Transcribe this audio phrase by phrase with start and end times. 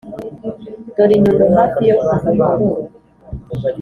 [0.95, 2.67] dore i nyundo hafi yo ku muhororo